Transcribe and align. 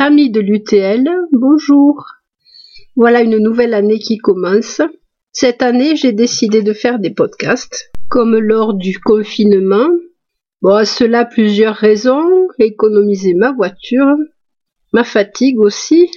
Amis 0.00 0.30
de 0.30 0.38
l'UTL, 0.38 1.10
bonjour. 1.32 2.06
Voilà 2.94 3.20
une 3.20 3.38
nouvelle 3.38 3.74
année 3.74 3.98
qui 3.98 4.16
commence. 4.16 4.80
Cette 5.32 5.60
année, 5.60 5.96
j'ai 5.96 6.12
décidé 6.12 6.62
de 6.62 6.72
faire 6.72 7.00
des 7.00 7.10
podcasts, 7.10 7.90
comme 8.08 8.38
lors 8.38 8.74
du 8.74 8.96
confinement. 9.00 9.88
Bon, 10.62 10.74
à 10.74 10.84
cela 10.84 11.24
plusieurs 11.24 11.74
raisons. 11.74 12.30
Économiser 12.60 13.34
ma 13.34 13.50
voiture, 13.50 14.14
ma 14.92 15.02
fatigue 15.02 15.58
aussi, 15.58 16.08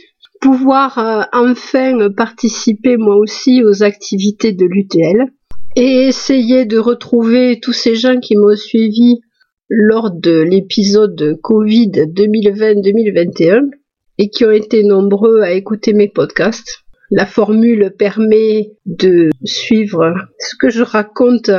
pouvoir 0.42 1.00
euh, 1.00 1.24
enfin 1.34 2.12
participer 2.16 2.98
moi 2.98 3.16
aussi 3.16 3.64
aux 3.64 3.82
activités 3.82 4.52
de 4.52 4.68
l'UTL 4.68 5.34
et 5.76 6.08
essayer 6.08 6.66
de 6.66 6.78
retrouver 6.78 7.60
tous 7.60 7.74
ces 7.74 7.96
gens 7.96 8.20
qui 8.20 8.38
m'ont 8.38 8.56
suivi 8.56 9.22
lors 9.74 10.12
de 10.12 10.42
l'épisode 10.42 11.40
Covid 11.42 11.92
2020-2021 11.92 13.70
et 14.18 14.30
qui 14.30 14.44
ont 14.44 14.52
été 14.52 14.84
nombreux 14.84 15.40
à 15.42 15.54
écouter 15.54 15.94
mes 15.94 16.10
podcasts. 16.10 16.84
La 17.10 17.26
formule 17.26 17.94
permet 17.98 18.74
de 18.86 19.30
suivre 19.46 20.14
ce 20.40 20.56
que 20.58 20.70
je 20.70 20.84
raconte 20.84 21.52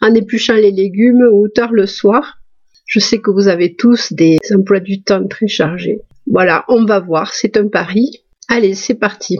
en 0.00 0.14
épluchant 0.14 0.54
les 0.54 0.70
légumes 0.70 1.28
ou 1.32 1.48
tard 1.48 1.72
le 1.72 1.86
soir. 1.86 2.38
Je 2.86 3.00
sais 3.00 3.18
que 3.18 3.32
vous 3.32 3.48
avez 3.48 3.74
tous 3.74 4.12
des 4.12 4.38
emplois 4.54 4.78
du 4.78 5.02
temps 5.02 5.26
très 5.26 5.48
chargés. 5.48 6.02
Voilà, 6.30 6.64
on 6.68 6.84
va 6.84 7.00
voir, 7.00 7.34
c'est 7.34 7.56
un 7.56 7.66
pari. 7.66 8.22
Allez, 8.46 8.74
c'est 8.74 8.94
parti. 8.94 9.38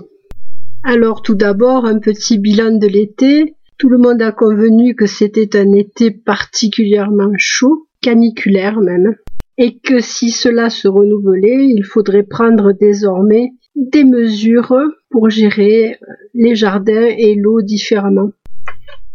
Alors 0.82 1.22
tout 1.22 1.36
d'abord, 1.36 1.84
un 1.84 2.00
petit 2.00 2.38
bilan 2.38 2.72
de 2.72 2.88
l'été. 2.88 3.54
Tout 3.78 3.88
le 3.88 3.98
monde 3.98 4.20
a 4.20 4.32
convenu 4.32 4.96
que 4.96 5.06
c'était 5.06 5.56
un 5.56 5.72
été 5.74 6.10
particulièrement 6.10 7.32
chaud 7.38 7.86
caniculaire 8.06 8.80
même, 8.80 9.16
et 9.58 9.80
que 9.80 9.98
si 9.98 10.30
cela 10.30 10.70
se 10.70 10.86
renouvelait, 10.86 11.66
il 11.66 11.82
faudrait 11.82 12.22
prendre 12.22 12.70
désormais 12.70 13.50
des 13.74 14.04
mesures 14.04 14.78
pour 15.10 15.28
gérer 15.28 15.98
les 16.32 16.54
jardins 16.54 17.08
et 17.18 17.34
l'eau 17.34 17.62
différemment. 17.62 18.30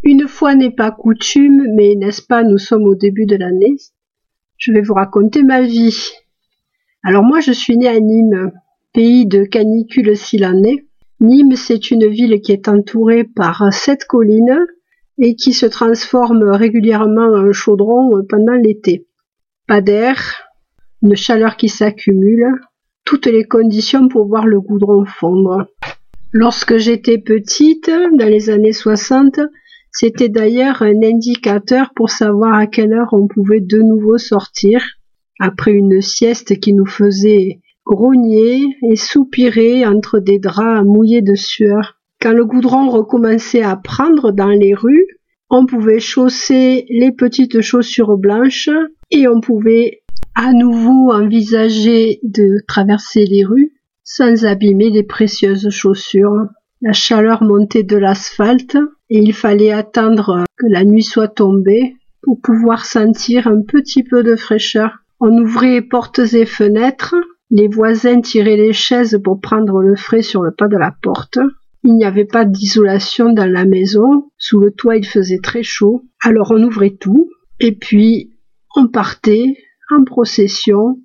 Une 0.04 0.28
fois 0.28 0.56
n'est 0.56 0.76
pas 0.76 0.92
coutume, 0.92 1.68
mais 1.78 1.96
n'est-ce 1.96 2.22
pas, 2.22 2.44
nous 2.44 2.58
sommes 2.58 2.84
au 2.84 2.96
début 2.96 3.26
de 3.26 3.38
l'année, 3.38 3.78
je 4.58 4.74
vais 4.74 4.82
vous 4.82 4.94
raconter 4.94 5.42
ma 5.42 5.62
vie. 5.62 6.10
Alors 7.02 7.24
moi, 7.24 7.40
je 7.40 7.54
suis 7.54 7.78
née 7.78 7.88
à 7.88 7.98
Nîmes, 7.98 8.52
pays 8.94 9.26
de 9.26 9.46
canicule 9.46 10.18
s'il 10.18 10.46
en 10.46 10.62
est. 10.64 10.86
Nîmes, 11.22 11.56
c'est 11.56 11.92
une 11.92 12.08
ville 12.10 12.42
qui 12.42 12.52
est 12.52 12.68
entourée 12.68 13.24
par 13.24 13.72
sept 13.72 14.04
collines 14.04 14.68
et 15.22 15.36
qui 15.36 15.54
se 15.54 15.68
transforme 15.68 16.44
régulièrement 16.44 17.32
en 17.34 17.54
chaudron 17.54 18.12
pendant 18.28 18.56
l'été. 18.56 19.08
Pas 19.68 19.80
d'air, 19.80 20.42
une 21.04 21.16
chaleur 21.16 21.56
qui 21.56 21.70
s'accumule, 21.70 22.52
toutes 23.06 23.28
les 23.28 23.44
conditions 23.44 24.08
pour 24.08 24.28
voir 24.28 24.48
le 24.48 24.60
goudron 24.60 25.06
fondre. 25.06 25.68
Lorsque 26.34 26.78
j'étais 26.78 27.20
petite, 27.20 27.90
dans 27.90 28.28
les 28.28 28.50
années 28.50 28.74
60, 28.74 29.40
c'était 29.92 30.30
d'ailleurs 30.30 30.82
un 30.82 31.04
indicateur 31.04 31.92
pour 31.96 32.10
savoir 32.10 32.56
à 32.56 32.66
quelle 32.66 32.94
heure 32.94 33.14
on 33.14 33.28
pouvait 33.28 33.62
de 33.62 33.80
nouveau 33.80 34.18
sortir, 34.18 34.84
après 35.40 35.72
une 35.72 36.02
sieste 36.02 36.60
qui 36.60 36.74
nous 36.74 36.86
faisait 36.88 37.60
grogner 37.86 38.64
et 38.90 38.96
soupirer 38.96 39.86
entre 39.86 40.20
des 40.20 40.40
draps 40.40 40.86
mouillés 40.86 41.22
de 41.22 41.36
sueur. 41.36 42.01
Quand 42.22 42.34
le 42.34 42.46
goudron 42.46 42.88
recommençait 42.90 43.64
à 43.64 43.76
prendre 43.76 44.32
dans 44.32 44.50
les 44.50 44.76
rues, 44.76 45.08
on 45.50 45.66
pouvait 45.66 46.00
chausser 46.00 46.86
les 46.90 47.12
petites 47.12 47.62
chaussures 47.62 48.16
blanches 48.16 48.70
et 49.10 49.28
on 49.28 49.42
pouvait 49.42 50.04
à 50.36 50.54
nouveau 50.54 51.12
envisager 51.12 52.20
de 52.22 52.64
traverser 52.68 53.26
les 53.26 53.44
rues 53.44 53.74
sans 54.04 54.46
abîmer 54.46 54.92
les 54.92 55.02
précieuses 55.02 55.70
chaussures. 55.72 56.46
La 56.82 56.94
chaleur 56.94 57.42
montait 57.42 57.82
de 57.82 57.98
l'asphalte 57.98 58.78
et 59.10 59.18
il 59.18 59.34
fallait 59.34 59.72
attendre 59.72 60.46
que 60.58 60.68
la 60.68 60.84
nuit 60.84 61.04
soit 61.04 61.28
tombée 61.28 61.96
pour 62.22 62.40
pouvoir 62.40 62.86
sentir 62.86 63.48
un 63.48 63.64
petit 63.64 64.04
peu 64.04 64.22
de 64.22 64.36
fraîcheur. 64.36 65.00
On 65.20 65.36
ouvrait 65.40 65.82
portes 65.82 66.20
et 66.20 66.46
fenêtres, 66.46 67.16
les 67.50 67.68
voisins 67.68 68.22
tiraient 68.22 68.58
les 68.58 68.74
chaises 68.74 69.20
pour 69.24 69.42
prendre 69.42 69.82
le 69.82 69.96
frais 69.96 70.22
sur 70.22 70.44
le 70.44 70.52
pas 70.52 70.68
de 70.68 70.78
la 70.78 70.94
porte. 71.02 71.40
Il 71.84 71.96
n'y 71.96 72.06
avait 72.06 72.26
pas 72.26 72.46
d'isolation 72.46 73.34
dans 73.34 73.50
la 73.52 73.66
maison. 73.66 74.30
Sous 74.38 74.60
le 74.60 74.72
toit, 74.72 74.98
il 74.98 75.06
faisait 75.06 75.40
très 75.40 75.64
chaud. 75.64 76.04
Alors 76.24 76.52
on 76.52 76.64
ouvrait 76.64 76.96
tout. 77.00 77.30
Et 77.60 77.72
puis, 77.74 78.32
on 78.76 78.88
partait 78.88 79.56
en 79.90 80.04
procession, 80.04 81.00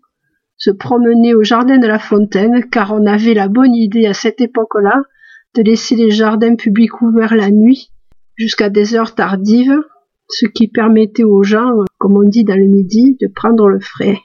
se 0.56 0.70
promener 0.70 1.34
au 1.34 1.42
jardin 1.42 1.78
de 1.78 1.86
la 1.86 1.98
fontaine, 1.98 2.68
car 2.70 2.92
on 2.92 3.06
avait 3.06 3.34
la 3.34 3.48
bonne 3.48 3.74
idée 3.74 4.06
à 4.06 4.14
cette 4.14 4.40
époque-là 4.40 5.02
de 5.54 5.62
laisser 5.62 5.96
les 5.96 6.10
jardins 6.10 6.54
publics 6.54 7.00
ouverts 7.00 7.34
la 7.34 7.50
nuit 7.50 7.90
jusqu'à 8.36 8.68
des 8.68 8.94
heures 8.94 9.14
tardives, 9.14 9.80
ce 10.28 10.46
qui 10.46 10.68
permettait 10.68 11.24
aux 11.24 11.42
gens, 11.42 11.70
comme 11.98 12.16
on 12.16 12.28
dit 12.28 12.44
dans 12.44 12.58
le 12.58 12.66
midi, 12.66 13.16
de 13.20 13.28
prendre 13.28 13.66
le 13.66 13.80
frais. 13.80 14.18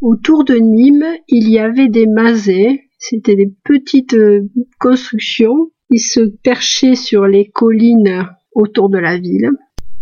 Autour 0.00 0.44
de 0.44 0.54
Nîmes, 0.54 1.16
il 1.28 1.50
y 1.50 1.58
avait 1.58 1.88
des 1.88 2.06
masets, 2.06 2.80
c'était 3.00 3.34
des 3.34 3.50
petites 3.64 4.14
euh, 4.14 4.42
constructions 4.78 5.70
qui 5.90 5.98
se 5.98 6.20
perchaient 6.20 6.94
sur 6.94 7.26
les 7.26 7.46
collines 7.46 8.28
autour 8.52 8.90
de 8.90 8.98
la 8.98 9.18
ville. 9.18 9.50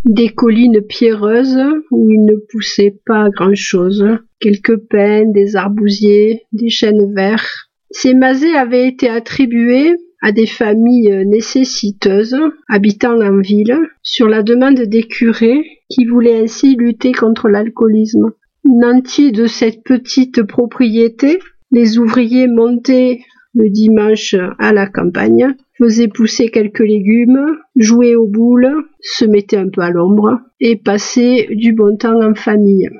Des 0.04 0.28
collines 0.28 0.82
pierreuses 0.82 1.60
où 1.90 2.10
il 2.10 2.24
ne 2.24 2.36
poussait 2.50 3.00
pas 3.06 3.30
grand-chose. 3.30 4.04
Quelques 4.40 4.76
pins, 4.76 5.24
des 5.26 5.56
arbousiers, 5.56 6.42
des 6.52 6.70
chênes 6.70 7.14
verts. 7.14 7.68
Ces 7.90 8.14
masées 8.14 8.54
avaient 8.54 8.88
été 8.88 9.08
attribués 9.08 9.94
à 10.20 10.32
des 10.32 10.46
familles 10.46 11.24
nécessiteuses 11.26 12.36
habitant 12.68 13.20
en 13.20 13.40
ville 13.40 13.78
sur 14.02 14.28
la 14.28 14.42
demande 14.42 14.80
des 14.80 15.04
curés 15.04 15.64
qui 15.88 16.04
voulaient 16.04 16.42
ainsi 16.42 16.74
lutter 16.74 17.12
contre 17.12 17.48
l'alcoolisme. 17.48 18.32
Nantis 18.64 19.32
de 19.32 19.46
cette 19.46 19.84
petite 19.84 20.42
propriété 20.42 21.38
les 21.70 21.98
ouvriers 21.98 22.48
montaient 22.48 23.20
le 23.54 23.70
dimanche 23.70 24.34
à 24.58 24.72
la 24.72 24.86
campagne, 24.86 25.54
faisaient 25.76 26.08
pousser 26.08 26.48
quelques 26.48 26.80
légumes, 26.80 27.56
jouaient 27.76 28.14
aux 28.14 28.26
boules, 28.26 28.72
se 29.00 29.24
mettaient 29.24 29.56
un 29.56 29.68
peu 29.68 29.80
à 29.80 29.90
l'ombre 29.90 30.40
et 30.60 30.76
passaient 30.76 31.48
du 31.50 31.72
bon 31.72 31.96
temps 31.96 32.22
en 32.22 32.34
famille. 32.34 32.90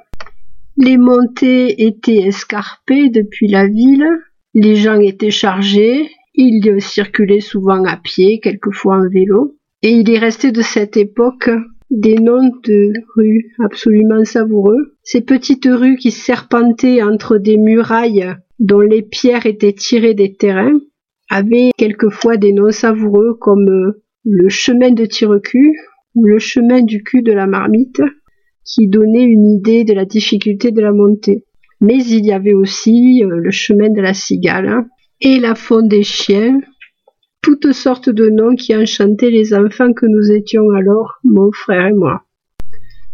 Les 0.77 0.97
montées 0.97 1.87
étaient 1.87 2.29
escarpées 2.29 3.11
depuis 3.11 3.49
la 3.49 3.67
ville, 3.67 4.06
les 4.55 4.77
gens 4.77 5.00
étaient 5.00 5.31
chargés, 5.31 6.09
ils 6.35 6.81
circulaient 6.81 7.41
souvent 7.41 7.85
à 7.85 7.97
pied, 7.97 8.41
quelquefois 8.41 8.99
en 8.99 9.09
vélo, 9.09 9.56
et 9.83 9.91
il 9.91 10.11
est 10.11 10.19
resté 10.19 10.53
de 10.53 10.62
cette 10.62 10.97
époque 10.97 11.50
des 11.91 12.17
noms 12.17 12.50
de 12.65 12.93
rues 13.17 13.55
absolument 13.65 14.25
savoureux. 14.25 14.97
Ces 15.03 15.21
petites 15.21 15.69
rues 15.71 15.97
qui 15.97 16.11
serpentaient 16.11 17.03
entre 17.03 17.39
des 17.39 17.56
murailles 17.56 18.35
dont 18.59 18.81
les 18.81 19.03
pierres 19.03 19.47
étaient 19.47 19.73
tirées 19.73 20.15
des 20.15 20.35
terrains, 20.35 20.81
avaient 21.31 21.71
quelquefois 21.77 22.37
des 22.37 22.53
noms 22.53 22.71
savoureux 22.71 23.35
comme 23.41 23.69
euh, 23.69 24.03
le 24.25 24.49
chemin 24.49 24.91
de 24.91 25.05
Tirecu 25.05 25.79
ou 26.15 26.25
le 26.25 26.39
chemin 26.39 26.83
du 26.83 27.03
cul 27.03 27.23
de 27.23 27.33
la 27.33 27.47
marmite, 27.47 28.01
qui 28.65 28.89
donnait 28.89 29.25
une 29.25 29.51
idée 29.51 29.85
de 29.85 29.95
la 29.95 30.05
difficulté 30.05 30.73
de 30.73 30.81
la 30.81 30.93
montée. 30.93 31.45
Mais 31.81 32.03
il 32.05 32.27
y 32.27 32.33
avait 32.33 32.55
aussi 32.55 33.23
euh, 33.25 33.37
le 33.37 33.51
chemin 33.51 33.91
de 33.91 34.01
la 34.01 34.15
cigale 34.15 34.85
et 35.21 35.39
la 35.39 35.55
faune 35.55 35.89
des 35.89 36.03
chiens, 36.03 36.61
toutes 37.43 37.73
sortes 37.73 38.11
de 38.11 38.29
noms 38.31 38.57
qui 38.57 38.75
enchantaient 38.75 39.31
les 39.31 39.55
enfants 39.55 39.93
que 39.93 40.07
nous 40.07 40.33
étions 40.33 40.71
alors, 40.71 41.19
mon 41.25 41.51
frère 41.53 41.87
et 41.87 41.93
moi. 41.93 42.23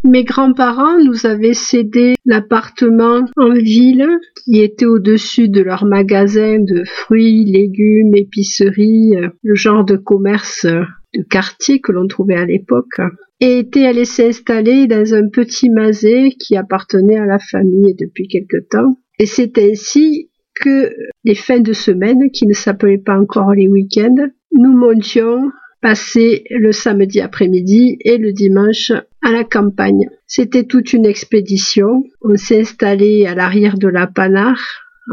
Mes 0.04 0.22
grands-parents 0.22 1.03
nous 1.03 1.25
avaient 1.25 1.54
cédé 1.54 2.15
l'appartement 2.26 3.25
en 3.38 3.54
ville 3.54 4.06
qui 4.44 4.60
était 4.60 4.84
au-dessus 4.84 5.48
de 5.48 5.62
leur 5.62 5.87
magasin 5.87 6.59
de 6.59 6.84
fruits, 6.84 7.47
légumes, 7.47 8.15
épiceries, 8.15 9.15
le 9.42 9.54
genre 9.54 9.83
de 9.86 9.97
commerce 9.97 10.66
de 10.66 11.22
quartier 11.22 11.80
que 11.80 11.91
l'on 11.91 12.06
trouvait 12.06 12.36
à 12.36 12.45
l'époque, 12.45 13.01
et 13.41 13.60
étaient 13.60 13.86
allés 13.86 14.04
s'installer 14.04 14.86
dans 14.86 15.15
un 15.15 15.28
petit 15.28 15.71
masé 15.71 16.33
qui 16.39 16.54
appartenait 16.54 17.16
à 17.16 17.24
la 17.24 17.39
famille 17.39 17.95
depuis 17.95 18.28
quelque 18.28 18.59
temps. 18.71 18.98
Et 19.18 19.27
c'est 19.27 19.56
ainsi 19.59 20.28
que 20.60 20.92
les 21.24 21.34
fins 21.34 21.60
de 21.60 21.72
semaine, 21.72 22.30
qui 22.30 22.47
ne 22.47 22.53
s'appelaient 22.53 22.98
pas 22.98 23.18
encore 23.18 23.54
les 23.54 23.68
week-ends, 23.68 24.28
nous 24.53 24.77
montions 24.77 25.51
passer 25.84 26.45
le 26.48 26.72
samedi 26.72 27.21
après-midi 27.21 27.98
et 28.01 28.16
le 28.16 28.33
dimanche 28.33 28.91
à 29.21 29.31
la 29.31 29.45
campagne. 29.45 30.09
C'était 30.27 30.65
toute 30.65 30.95
une 30.95 31.04
expédition. 31.04 32.04
On 32.22 32.36
s'est 32.36 32.63
installé 32.63 33.27
à 33.27 33.34
l'arrière 33.34 33.77
de 33.77 33.89
la 33.89 34.07
panard 34.07 34.59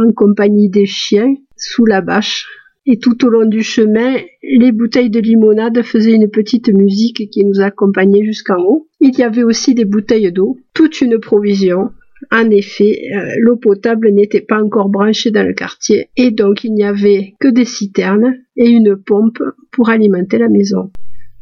en 0.02 0.14
compagnie 0.14 0.70
des 0.70 0.86
chiens 0.86 1.36
sous 1.58 1.86
la 1.86 2.00
bâche. 2.00 2.48
Et 2.86 3.00
tout 3.00 3.26
au 3.26 3.30
long 3.30 3.46
du 3.46 3.64
chemin, 3.64 4.16
les 4.44 4.72
bouteilles 4.72 5.10
de 5.10 5.20
limonade 5.20 5.84
faisaient 5.84 6.14
une 6.14 6.32
petite 6.32 6.70
musique 6.70 7.30
qui 7.30 7.44
nous 7.44 7.60
accompagnait 7.60 8.24
jusqu'en 8.24 8.64
haut. 8.64 8.88
Il 9.02 9.14
y 9.20 9.24
avait 9.24 9.44
aussi 9.44 9.76
des 9.76 9.84
bouteilles 9.84 10.32
d'eau, 10.32 10.58
toute 10.74 11.02
une 11.02 11.20
provision. 11.20 11.90
En 12.30 12.50
effet, 12.50 13.10
euh, 13.16 13.34
l'eau 13.40 13.58
potable 13.58 14.12
n'était 14.12 14.42
pas 14.42 14.62
encore 14.62 14.90
branchée 14.90 15.32
dans 15.32 15.46
le 15.46 15.54
quartier 15.54 16.10
et 16.18 16.32
donc 16.32 16.64
il 16.64 16.74
n'y 16.74 16.84
avait 16.84 17.34
que 17.40 17.48
des 17.48 17.66
citernes 17.66 18.36
et 18.56 18.70
une 18.70 18.96
pompe 18.96 19.42
pour 19.72 19.90
alimenter 19.90 20.38
la 20.38 20.50
maison. 20.50 20.92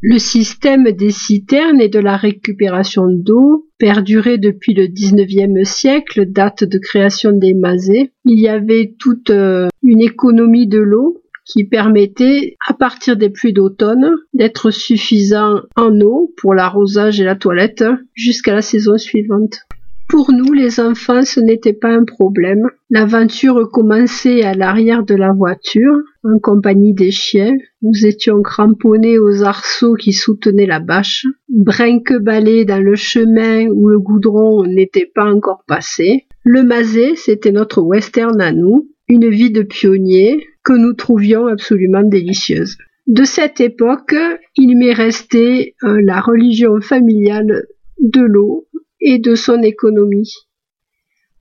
Le 0.01 0.17
système 0.17 0.91
des 0.91 1.11
citernes 1.11 1.81
et 1.81 1.89
de 1.89 1.99
la 1.99 2.15
récupération 2.15 3.07
d'eau 3.09 3.67
perdurait 3.79 4.37
depuis 4.37 4.73
le 4.73 4.87
XIXe 4.87 5.69
siècle, 5.69 6.25
date 6.25 6.63
de 6.63 6.79
création 6.79 7.33
des 7.33 7.53
masées. 7.53 8.13
Il 8.23 8.39
y 8.39 8.47
avait 8.47 8.95
toute 8.97 9.29
euh, 9.29 9.67
une 9.83 10.01
économie 10.01 10.67
de 10.67 10.79
l'eau 10.79 11.21
qui 11.43 11.65
permettait, 11.65 12.55
à 12.65 12.73
partir 12.73 13.17
des 13.17 13.29
pluies 13.29 13.53
d'automne, 13.53 14.11
d'être 14.33 14.71
suffisant 14.71 15.61
en 15.75 15.99
eau 15.99 16.33
pour 16.37 16.53
l'arrosage 16.53 17.19
et 17.19 17.25
la 17.25 17.35
toilette 17.35 17.83
jusqu'à 18.13 18.53
la 18.53 18.61
saison 18.61 18.97
suivante. 18.97 19.61
Pour 20.09 20.31
nous, 20.31 20.53
les 20.53 20.79
enfants, 20.79 21.21
ce 21.21 21.39
n'était 21.39 21.73
pas 21.73 21.89
un 21.89 22.03
problème. 22.03 22.67
L'aventure 22.89 23.69
commençait 23.71 24.41
à 24.41 24.55
l'arrière 24.55 25.03
de 25.03 25.13
la 25.13 25.33
voiture, 25.33 25.99
en 26.23 26.39
compagnie 26.39 26.95
des 26.95 27.11
chiens. 27.11 27.55
Nous 27.83 28.07
étions 28.07 28.41
cramponnés 28.41 29.19
aux 29.19 29.43
arceaux 29.43 29.93
qui 29.93 30.13
soutenaient 30.13 30.65
la 30.65 30.79
bâche, 30.79 31.27
brinque 31.47 32.11
dans 32.11 32.83
le 32.83 32.95
chemin 32.95 33.67
où 33.67 33.87
le 33.87 33.99
goudron 33.99 34.65
n'était 34.65 35.11
pas 35.13 35.31
encore 35.31 35.63
passé. 35.67 36.25
Le 36.43 36.63
masé, 36.63 37.15
c'était 37.15 37.51
notre 37.51 37.83
western 37.83 38.41
à 38.41 38.51
nous, 38.51 38.89
une 39.09 39.29
vie 39.29 39.51
de 39.51 39.61
pionnier 39.61 40.43
que 40.63 40.73
nous 40.73 40.93
trouvions 40.93 41.45
absolument 41.45 42.03
délicieuse. 42.03 42.77
De 43.05 43.25
cette 43.25 43.61
époque, 43.61 44.15
il 44.55 44.75
m'est 44.75 44.93
resté 44.93 45.75
euh, 45.83 46.01
la 46.03 46.19
religion 46.19 46.81
familiale 46.81 47.67
de 47.99 48.21
l'eau 48.21 48.67
et 49.01 49.19
de 49.19 49.35
son 49.35 49.61
économie. 49.61 50.33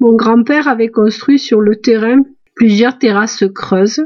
Mon 0.01 0.15
grand-père 0.15 0.69
avait 0.69 0.91
construit 0.91 1.39
sur 1.39 1.61
le 1.61 1.77
terrain 1.77 2.23
plusieurs 2.55 2.99
terrasses 2.99 3.45
creuses 3.55 4.05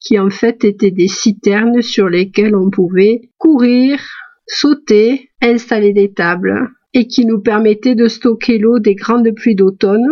qui 0.00 0.18
en 0.18 0.30
fait 0.30 0.64
étaient 0.64 0.90
des 0.90 1.08
citernes 1.08 1.80
sur 1.80 2.08
lesquelles 2.08 2.54
on 2.54 2.70
pouvait 2.70 3.30
courir, 3.38 3.98
sauter, 4.46 5.30
installer 5.40 5.92
des 5.92 6.12
tables 6.12 6.68
et 6.92 7.06
qui 7.06 7.24
nous 7.24 7.40
permettaient 7.40 7.94
de 7.94 8.08
stocker 8.08 8.58
l'eau 8.58 8.78
des 8.78 8.94
grandes 8.94 9.30
pluies 9.34 9.54
d'automne 9.54 10.06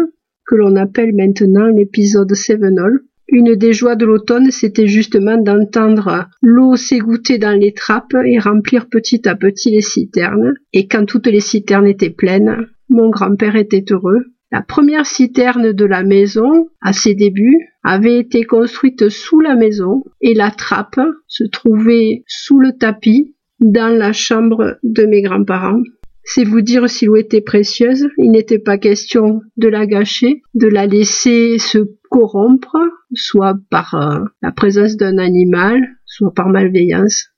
que 0.46 0.54
l'on 0.54 0.76
appelle 0.76 1.14
maintenant 1.14 1.66
l'épisode 1.66 2.34
Sevenol. 2.34 3.04
Une 3.34 3.55
des 3.55 3.73
joies 3.73 3.96
de 3.96 4.05
l'automne, 4.05 4.50
c'était 4.50 4.87
justement 4.87 5.38
d'entendre 5.38 6.29
l'eau 6.43 6.76
s'égoutter 6.76 7.38
dans 7.38 7.58
les 7.58 7.73
trappes 7.73 8.14
et 8.26 8.38
remplir 8.38 8.90
petit 8.90 9.26
à 9.26 9.34
petit 9.34 9.70
les 9.70 9.81
citernes. 9.81 10.52
Et 10.75 10.87
quand 10.87 11.06
toutes 11.06 11.29
les 11.29 11.40
citernes 11.40 11.87
étaient 11.87 12.11
pleines, 12.11 12.67
mon 12.90 13.08
grand-père 13.08 13.56
était 13.56 13.87
heureux. 13.90 14.26
La 14.50 14.61
première 14.61 15.06
citerne 15.06 15.73
de 15.73 15.84
la 15.87 16.02
maison, 16.02 16.69
à 16.82 16.93
ses 16.93 17.14
débuts, 17.14 17.56
avait 17.82 18.19
été 18.19 18.44
construite 18.44 19.08
sous 19.08 19.40
la 19.40 19.56
maison 19.56 20.05
et 20.20 20.34
la 20.34 20.50
trappe 20.50 21.00
se 21.26 21.44
trouvait 21.44 22.25
sous 22.26 22.61
le 22.61 22.76
tapis 22.76 23.34
dans 23.61 23.96
la 23.96 24.12
chambre 24.12 24.76
de 24.82 25.06
mes 25.06 25.23
grands-parents. 25.23 25.81
C'est 26.23 26.44
vous 26.44 26.61
dire 26.61 26.88
si 26.90 27.06
l'eau 27.06 27.17
était 27.17 27.40
précieuse. 27.40 28.08
Il 28.19 28.31
n'était 28.31 28.58
pas 28.58 28.76
question 28.76 29.40
de 29.56 29.69
la 29.69 29.87
gâcher, 29.87 30.43
de 30.55 30.69
la 30.69 30.87
laisser 30.87 31.58
se 31.58 31.79
corrompre, 32.12 32.76
soit 33.14 33.56
par 33.70 33.94
euh, 33.94 34.24
la 34.42 34.52
présence 34.52 34.96
d'un 34.96 35.16
animal, 35.16 35.80
soit 36.04 36.32
par 36.32 36.50
malveillance. 36.50 37.28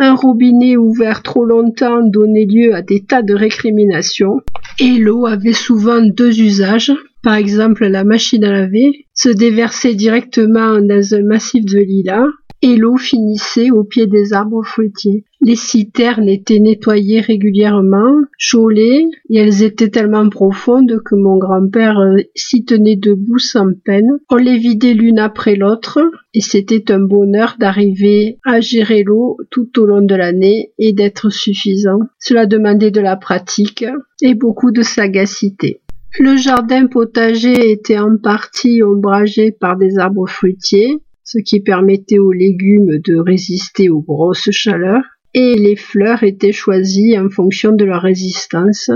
Un 0.00 0.14
robinet 0.14 0.78
ouvert 0.78 1.22
trop 1.22 1.44
longtemps 1.44 2.02
donnait 2.02 2.46
lieu 2.46 2.74
à 2.74 2.80
des 2.80 3.04
tas 3.04 3.22
de 3.22 3.34
récriminations, 3.34 4.40
et 4.80 4.98
l'eau 4.98 5.26
avait 5.26 5.52
souvent 5.52 6.00
deux 6.00 6.40
usages. 6.40 6.92
Par 7.22 7.34
exemple, 7.34 7.86
la 7.86 8.04
machine 8.04 8.42
à 8.44 8.50
laver 8.50 9.06
se 9.12 9.28
déversait 9.28 9.94
directement 9.94 10.80
dans 10.80 11.14
un 11.14 11.22
massif 11.22 11.64
de 11.66 11.78
lilas, 11.78 12.26
et 12.62 12.76
l'eau 12.76 12.96
finissait 12.96 13.70
au 13.72 13.82
pied 13.82 14.06
des 14.06 14.32
arbres 14.32 14.62
fruitiers. 14.62 15.24
Les 15.40 15.56
citernes 15.56 16.28
étaient 16.28 16.60
nettoyées 16.60 17.20
régulièrement, 17.20 18.14
chaulées, 18.38 19.08
et 19.28 19.38
elles 19.38 19.64
étaient 19.64 19.90
tellement 19.90 20.28
profondes 20.28 21.00
que 21.04 21.16
mon 21.16 21.38
grand-père 21.38 21.98
euh, 21.98 22.18
s'y 22.36 22.64
tenait 22.64 22.96
debout 22.96 23.40
sans 23.40 23.72
peine. 23.84 24.18
On 24.30 24.36
les 24.36 24.56
vidait 24.56 24.94
l'une 24.94 25.18
après 25.18 25.56
l'autre, 25.56 25.98
et 26.34 26.40
c'était 26.40 26.92
un 26.92 27.00
bonheur 27.00 27.56
d'arriver 27.58 28.38
à 28.44 28.60
gérer 28.60 29.02
l'eau 29.02 29.36
tout 29.50 29.80
au 29.80 29.84
long 29.84 30.02
de 30.02 30.14
l'année 30.14 30.72
et 30.78 30.92
d'être 30.92 31.30
suffisant. 31.30 31.98
Cela 32.20 32.46
demandait 32.46 32.92
de 32.92 33.00
la 33.00 33.16
pratique 33.16 33.84
et 34.22 34.34
beaucoup 34.34 34.70
de 34.70 34.82
sagacité. 34.82 35.80
Le 36.20 36.36
jardin 36.36 36.86
potager 36.86 37.72
était 37.72 37.98
en 37.98 38.18
partie 38.18 38.82
ombragé 38.82 39.50
par 39.50 39.76
des 39.76 39.98
arbres 39.98 40.28
fruitiers, 40.28 40.98
ce 41.24 41.38
qui 41.38 41.60
permettait 41.60 42.18
aux 42.18 42.32
légumes 42.32 42.98
de 42.98 43.16
résister 43.16 43.88
aux 43.88 44.02
grosses 44.02 44.50
chaleurs, 44.50 45.04
et 45.34 45.54
les 45.54 45.76
fleurs 45.76 46.22
étaient 46.22 46.52
choisies 46.52 47.18
en 47.18 47.30
fonction 47.30 47.72
de 47.72 47.84
leur 47.84 48.02
résistance. 48.02 48.90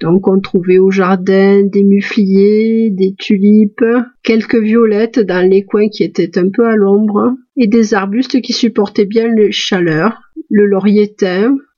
Donc 0.00 0.28
on 0.28 0.40
trouvait 0.40 0.78
au 0.78 0.90
jardin 0.90 1.62
des 1.62 1.84
mufliers, 1.84 2.88
des 2.90 3.14
tulipes, 3.18 3.84
quelques 4.22 4.56
violettes 4.56 5.20
dans 5.20 5.46
les 5.46 5.64
coins 5.64 5.90
qui 5.90 6.04
étaient 6.04 6.38
un 6.38 6.48
peu 6.48 6.66
à 6.66 6.74
l'ombre, 6.74 7.34
et 7.56 7.66
des 7.66 7.92
arbustes 7.92 8.40
qui 8.40 8.54
supportaient 8.54 9.04
bien 9.04 9.28
les 9.28 9.52
chaleurs, 9.52 10.18
le 10.48 10.66
laurier 10.66 11.14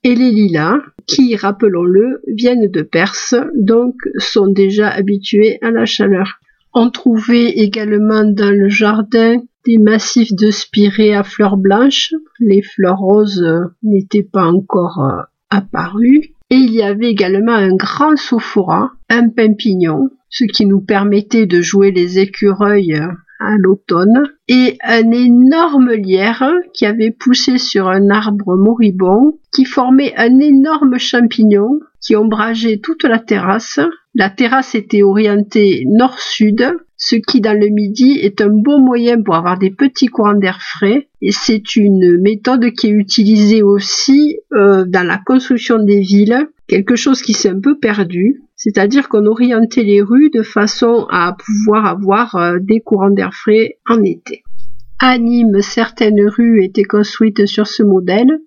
et 0.05 0.15
les 0.15 0.31
lilas, 0.31 0.79
qui, 1.07 1.35
rappelons-le, 1.35 2.23
viennent 2.29 2.71
de 2.71 2.83
Perse, 2.83 3.35
donc 3.57 3.97
sont 4.19 4.47
déjà 4.47 4.89
habitués 4.89 5.59
à 5.61 5.71
la 5.71 5.85
chaleur. 5.85 6.39
On 6.75 6.91
trouvait 6.91 7.51
également 7.51 8.25
dans 8.25 8.51
le 8.51 8.69
jardin 8.69 9.43
des 9.67 9.79
massifs 9.79 10.35
de 10.35 10.51
spirées 10.51 11.15
à 11.15 11.23
fleurs 11.23 11.57
blanches. 11.57 12.15
Les 12.41 12.63
fleurs 12.63 12.99
roses 12.99 13.47
n'étaient 13.83 14.23
pas 14.23 14.47
encore 14.47 15.05
euh, 15.05 15.23
apparues. 15.51 16.35
Et 16.51 16.57
il 16.57 16.73
y 16.73 16.83
avait 16.83 17.11
également 17.11 17.55
un 17.55 17.75
grand 17.75 18.17
sophora, 18.17 18.93
un 19.09 19.29
pimpignon, 19.29 20.11
ce 20.29 20.45
qui 20.45 20.67
nous 20.67 20.81
permettait 20.81 21.47
de 21.47 21.61
jouer 21.61 21.93
les 21.93 22.19
écureuils 22.19 23.01
à 23.45 23.57
l'automne, 23.59 24.23
et 24.49 24.79
un 24.85 25.11
énorme 25.11 25.93
lierre 25.93 26.45
qui 26.73 26.87
avait 26.87 27.11
poussé 27.11 27.59
sur 27.59 27.89
un 27.89 28.11
arbre 28.11 28.57
moribond, 28.57 29.39
qui 29.53 29.65
formait 29.65 30.15
un 30.17 30.39
énorme 30.39 30.99
champignon 30.99 31.81
qui 32.01 32.17
ombrageait 32.17 32.81
toute 32.83 33.05
la 33.05 33.19
terrasse. 33.19 33.79
La 34.15 34.29
terrasse 34.29 34.75
était 34.75 35.03
orientée 35.03 35.85
nord-sud, 35.87 36.77
ce 36.97 37.17
qui 37.17 37.41
dans 37.41 37.59
le 37.59 37.69
midi 37.69 38.19
est 38.23 38.41
un 38.41 38.51
bon 38.51 38.81
moyen 38.81 39.21
pour 39.23 39.35
avoir 39.35 39.59
des 39.59 39.71
petits 39.71 40.07
courants 40.07 40.35
d'air 40.35 40.61
frais 40.63 41.09
et 41.21 41.33
c'est 41.33 41.75
une 41.75 42.21
méthode 42.21 42.71
qui 42.73 42.89
est 42.89 42.91
utilisée 42.91 43.63
aussi 43.63 44.39
euh, 44.53 44.85
dans 44.87 45.07
la 45.07 45.19
construction 45.19 45.83
des 45.83 46.01
villes, 46.01 46.47
quelque 46.69 46.95
chose 46.95 47.23
qui 47.23 47.33
s'est 47.33 47.49
un 47.49 47.61
peu 47.61 47.79
perdu, 47.79 48.43
c'est-à-dire 48.63 49.09
qu'on 49.09 49.27
orientait 49.27 49.83
les 49.83 50.03
rues 50.03 50.31
de 50.31 50.43
façon 50.43 51.09
à 51.11 51.37
pouvoir 51.37 51.85
avoir 51.85 52.37
euh, 52.37 52.59
des 52.61 52.79
courants 52.79 53.11
d'air 53.11 53.35
frais 53.35 53.79
en 53.89 54.05
été. 54.05 54.45
À 55.01 55.19
Nîmes, 55.19 55.63
certaines 55.63 56.29
rues 56.29 56.63
étaient 56.63 56.85
construites 56.85 57.45
sur 57.47 57.67
ce 57.67 57.83
modèle. 57.83 58.39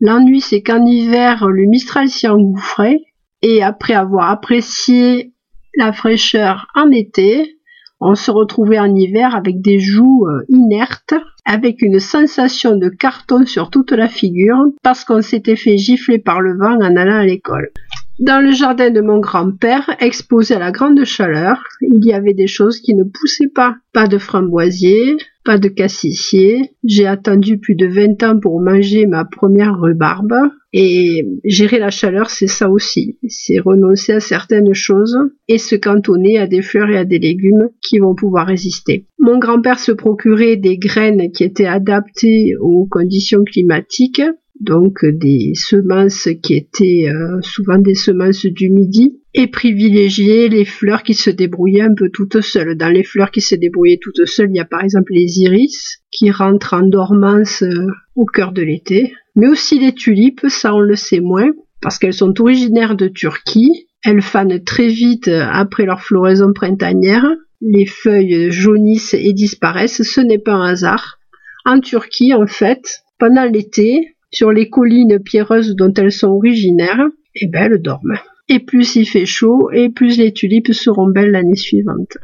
L'ennui, 0.00 0.40
c'est 0.40 0.62
qu'en 0.62 0.86
hiver, 0.86 1.48
le 1.48 1.66
Mistral 1.66 2.08
s'y 2.08 2.28
engouffrait 2.28 3.00
et 3.42 3.64
après 3.64 3.94
avoir 3.94 4.30
apprécié 4.30 5.32
la 5.76 5.92
fraîcheur 5.92 6.68
en 6.76 6.92
été, 6.92 7.58
on 8.00 8.14
se 8.14 8.30
retrouvait 8.30 8.78
en 8.78 8.94
hiver 8.94 9.34
avec 9.34 9.60
des 9.60 9.80
joues 9.80 10.28
euh, 10.28 10.44
inertes, 10.50 11.14
avec 11.44 11.82
une 11.82 11.98
sensation 11.98 12.76
de 12.76 12.90
carton 12.90 13.44
sur 13.44 13.70
toute 13.70 13.90
la 13.90 14.06
figure, 14.06 14.66
parce 14.84 15.04
qu'on 15.04 15.20
s'était 15.20 15.56
fait 15.56 15.78
gifler 15.78 16.20
par 16.20 16.40
le 16.40 16.56
vent 16.56 16.76
en 16.76 16.94
allant 16.94 17.18
à 17.18 17.26
l'école. 17.26 17.72
Dans 18.20 18.40
le 18.40 18.52
jardin 18.52 18.90
de 18.90 19.00
mon 19.00 19.18
grand-père, 19.18 19.90
exposé 19.98 20.54
à 20.54 20.60
la 20.60 20.70
grande 20.70 21.04
chaleur, 21.04 21.64
il 21.80 22.04
y 22.04 22.12
avait 22.12 22.32
des 22.32 22.46
choses 22.46 22.78
qui 22.78 22.94
ne 22.94 23.02
poussaient 23.02 23.50
pas. 23.52 23.74
Pas 23.92 24.06
de 24.06 24.18
framboisier, 24.18 25.16
pas 25.44 25.58
de 25.58 25.68
cassissier. 25.68 26.70
J'ai 26.84 27.08
attendu 27.08 27.58
plus 27.58 27.74
de 27.74 27.86
20 27.86 28.22
ans 28.22 28.38
pour 28.38 28.60
manger 28.60 29.06
ma 29.06 29.24
première 29.24 29.80
rhubarbe. 29.80 30.34
Et 30.72 31.26
gérer 31.44 31.78
la 31.78 31.90
chaleur, 31.90 32.30
c'est 32.30 32.46
ça 32.46 32.70
aussi. 32.70 33.18
C'est 33.28 33.58
renoncer 33.58 34.12
à 34.12 34.20
certaines 34.20 34.74
choses 34.74 35.16
et 35.48 35.58
se 35.58 35.74
cantonner 35.74 36.38
à 36.38 36.46
des 36.46 36.62
fleurs 36.62 36.90
et 36.90 36.98
à 36.98 37.04
des 37.04 37.18
légumes 37.18 37.68
qui 37.80 37.98
vont 37.98 38.14
pouvoir 38.14 38.46
résister. 38.46 39.06
Mon 39.18 39.38
grand-père 39.38 39.78
se 39.78 39.92
procurait 39.92 40.56
des 40.56 40.78
graines 40.78 41.32
qui 41.32 41.44
étaient 41.44 41.66
adaptées 41.66 42.54
aux 42.60 42.86
conditions 42.90 43.42
climatiques 43.44 44.22
donc 44.60 45.04
des 45.04 45.52
semences 45.54 46.28
qui 46.42 46.54
étaient 46.54 47.08
euh, 47.08 47.40
souvent 47.42 47.78
des 47.78 47.94
semences 47.94 48.46
du 48.46 48.70
midi, 48.70 49.20
et 49.34 49.48
privilégier 49.48 50.48
les 50.48 50.64
fleurs 50.64 51.02
qui 51.02 51.14
se 51.14 51.28
débrouillaient 51.28 51.82
un 51.82 51.94
peu 51.94 52.08
toutes 52.12 52.40
seules. 52.40 52.76
Dans 52.76 52.88
les 52.88 53.02
fleurs 53.02 53.32
qui 53.32 53.40
se 53.40 53.56
débrouillaient 53.56 53.98
toutes 54.00 54.24
seules, 54.26 54.50
il 54.50 54.56
y 54.56 54.60
a 54.60 54.64
par 54.64 54.84
exemple 54.84 55.12
les 55.12 55.40
iris, 55.40 55.98
qui 56.12 56.30
rentrent 56.30 56.74
en 56.74 56.86
dormance 56.86 57.62
euh, 57.62 57.86
au 58.14 58.26
cœur 58.26 58.52
de 58.52 58.62
l'été, 58.62 59.12
mais 59.34 59.48
aussi 59.48 59.80
les 59.80 59.92
tulipes, 59.92 60.46
ça 60.48 60.74
on 60.74 60.80
le 60.80 60.94
sait 60.94 61.20
moins, 61.20 61.50
parce 61.82 61.98
qu'elles 61.98 62.14
sont 62.14 62.40
originaires 62.40 62.96
de 62.96 63.08
Turquie, 63.08 63.86
Elles 64.04 64.22
fanent 64.22 64.62
très 64.62 64.88
vite 64.88 65.28
après 65.28 65.86
leur 65.86 66.02
floraison 66.02 66.52
printanière. 66.52 67.26
Les 67.60 67.86
feuilles 67.86 68.50
jaunissent 68.50 69.14
et 69.14 69.32
disparaissent. 69.32 70.02
Ce 70.02 70.20
n'est 70.20 70.38
pas 70.38 70.52
un 70.52 70.68
hasard. 70.72 71.18
En 71.64 71.80
Turquie, 71.80 72.34
en 72.34 72.46
fait, 72.46 73.00
pendant 73.18 73.44
l'été, 73.44 74.13
sur 74.34 74.52
les 74.52 74.68
collines 74.68 75.18
pierreuses 75.18 75.74
dont 75.76 75.92
elles 75.94 76.12
sont 76.12 76.28
originaires, 76.28 77.06
eh 77.36 77.46
ben, 77.46 77.72
elles 77.72 77.80
dorment. 77.80 78.18
Et 78.48 78.58
plus 78.58 78.96
il 78.96 79.06
fait 79.06 79.26
chaud, 79.26 79.70
et 79.72 79.88
plus 79.88 80.18
les 80.18 80.32
tulipes 80.32 80.72
seront 80.72 81.08
belles 81.08 81.30
l'année 81.30 81.56
suivante. 81.56 82.18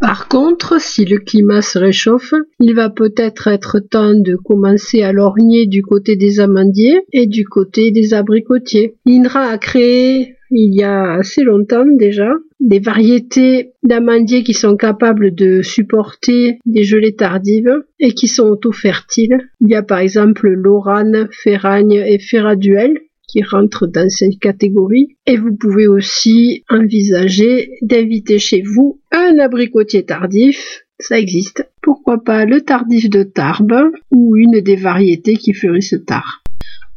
Par 0.00 0.28
contre, 0.28 0.80
si 0.80 1.04
le 1.04 1.18
climat 1.18 1.62
se 1.62 1.78
réchauffe, 1.78 2.34
il 2.60 2.74
va 2.74 2.90
peut-être 2.90 3.48
être 3.48 3.78
temps 3.78 4.14
de 4.14 4.36
commencer 4.36 5.02
à 5.02 5.12
lorgner 5.12 5.66
du 5.66 5.82
côté 5.82 6.16
des 6.16 6.40
amandiers 6.40 7.00
et 7.12 7.26
du 7.26 7.46
côté 7.46 7.90
des 7.90 8.12
abricotiers. 8.12 8.96
L'INRA 9.06 9.48
a 9.48 9.58
créé 9.58 10.36
il 10.50 10.74
y 10.74 10.82
a 10.82 11.14
assez 11.14 11.42
longtemps 11.42 11.86
déjà 11.98 12.30
des 12.64 12.80
variétés 12.80 13.72
d'amandiers 13.82 14.42
qui 14.42 14.54
sont 14.54 14.76
capables 14.76 15.34
de 15.34 15.60
supporter 15.60 16.58
des 16.64 16.82
gelées 16.82 17.14
tardives 17.14 17.84
et 18.00 18.12
qui 18.12 18.26
sont 18.26 18.48
auto-fertiles. 18.48 19.38
Il 19.60 19.68
y 19.68 19.74
a 19.74 19.82
par 19.82 19.98
exemple 19.98 20.48
l'orane, 20.48 21.28
ferragne 21.30 21.92
et 21.92 22.18
ferraduel 22.18 22.98
qui 23.28 23.42
rentrent 23.42 23.86
dans 23.86 24.08
cette 24.08 24.38
catégorie. 24.40 25.16
Et 25.26 25.36
vous 25.36 25.54
pouvez 25.54 25.86
aussi 25.86 26.64
envisager 26.70 27.70
d'inviter 27.82 28.38
chez 28.38 28.62
vous 28.62 29.00
un 29.12 29.38
abricotier 29.38 30.04
tardif. 30.04 30.86
Ça 30.98 31.18
existe. 31.18 31.68
Pourquoi 31.82 32.24
pas 32.24 32.46
le 32.46 32.62
tardif 32.62 33.10
de 33.10 33.24
Tarbes 33.24 33.90
ou 34.10 34.36
une 34.36 34.60
des 34.60 34.76
variétés 34.76 35.36
qui 35.36 35.52
fleurissent 35.52 36.02
tard. 36.06 36.42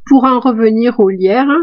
Pour 0.05 0.23
en 0.23 0.39
revenir 0.39 1.01
aux 1.01 1.09
lierres, 1.09 1.57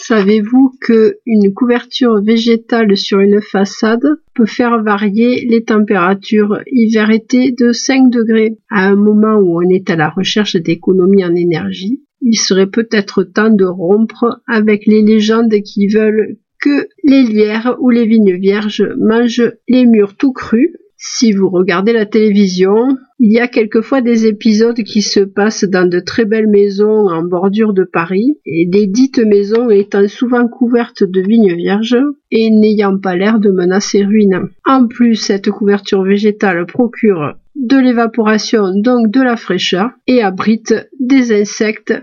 Savez-vous 0.00 0.70
que 0.80 1.18
une 1.26 1.52
couverture 1.52 2.22
végétale 2.22 2.96
sur 2.96 3.18
une 3.18 3.42
façade 3.42 4.06
peut 4.32 4.46
faire 4.46 4.80
varier 4.80 5.44
les 5.44 5.64
températures 5.64 6.60
hiver-été 6.70 7.50
de 7.50 7.72
5 7.72 8.08
degrés? 8.08 8.58
À 8.70 8.86
un 8.86 8.94
moment 8.94 9.38
où 9.38 9.60
on 9.60 9.68
est 9.68 9.90
à 9.90 9.96
la 9.96 10.08
recherche 10.08 10.54
d'économie 10.54 11.24
en 11.24 11.34
énergie, 11.34 12.04
il 12.22 12.36
serait 12.36 12.70
peut-être 12.70 13.24
temps 13.24 13.50
de 13.50 13.64
rompre 13.64 14.40
avec 14.46 14.86
les 14.86 15.02
légendes 15.02 15.60
qui 15.62 15.88
veulent 15.88 16.36
que 16.60 16.88
les 17.02 17.24
lierres 17.24 17.76
ou 17.80 17.90
les 17.90 18.06
vignes 18.06 18.36
vierges 18.36 18.88
mangent 18.98 19.52
les 19.68 19.84
murs 19.84 20.16
tout 20.16 20.32
crus 20.32 20.70
si 21.00 21.32
vous 21.32 21.48
regardez 21.48 21.92
la 21.92 22.06
télévision, 22.06 22.74
il 23.20 23.32
y 23.32 23.38
a 23.38 23.46
quelquefois 23.46 24.00
des 24.00 24.26
épisodes 24.26 24.82
qui 24.82 25.00
se 25.00 25.20
passent 25.20 25.62
dans 25.64 25.88
de 25.88 26.00
très 26.00 26.24
belles 26.24 26.48
maisons 26.48 27.08
en 27.08 27.22
bordure 27.22 27.72
de 27.72 27.84
Paris, 27.84 28.38
et 28.44 28.66
des 28.66 28.88
dites 28.88 29.20
maisons 29.20 29.70
étant 29.70 30.06
souvent 30.08 30.48
couvertes 30.48 31.04
de 31.04 31.20
vignes 31.20 31.54
vierges 31.54 31.98
et 32.32 32.50
n'ayant 32.50 32.98
pas 32.98 33.14
l'air 33.14 33.38
de 33.38 33.50
menacer 33.50 34.04
ruine. 34.04 34.50
En 34.66 34.88
plus, 34.88 35.14
cette 35.14 35.50
couverture 35.50 36.02
végétale 36.02 36.66
procure 36.66 37.36
de 37.54 37.76
l'évaporation, 37.76 38.72
donc 38.74 39.10
de 39.10 39.22
la 39.22 39.36
fraîcheur, 39.36 39.90
et 40.08 40.22
abrite 40.22 40.74
des 40.98 41.32
insectes 41.32 41.94